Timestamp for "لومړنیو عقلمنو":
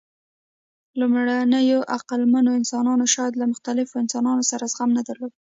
0.99-2.57